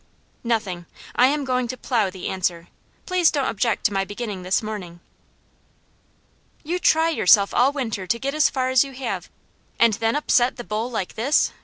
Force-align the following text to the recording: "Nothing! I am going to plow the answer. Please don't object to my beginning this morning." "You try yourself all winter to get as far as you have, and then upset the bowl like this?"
"Nothing! 0.43 0.87
I 1.15 1.27
am 1.27 1.45
going 1.45 1.67
to 1.67 1.77
plow 1.77 2.09
the 2.09 2.27
answer. 2.27 2.69
Please 3.05 3.29
don't 3.29 3.45
object 3.49 3.83
to 3.85 3.93
my 3.93 4.03
beginning 4.03 4.41
this 4.41 4.63
morning." 4.63 4.99
"You 6.63 6.79
try 6.79 7.09
yourself 7.09 7.53
all 7.53 7.71
winter 7.71 8.07
to 8.07 8.17
get 8.17 8.33
as 8.33 8.49
far 8.49 8.69
as 8.69 8.83
you 8.83 8.93
have, 8.93 9.29
and 9.77 9.93
then 9.93 10.15
upset 10.15 10.57
the 10.57 10.63
bowl 10.63 10.89
like 10.89 11.13
this?" 11.13 11.51